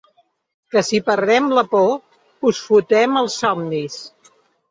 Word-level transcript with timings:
Que 0.75 0.81
si 0.87 1.01
perdem 1.09 1.49
la 1.57 1.63
por, 1.75 1.91
us 2.51 2.63
fotem 2.71 3.21
els 3.23 3.39
somnis. 3.43 4.01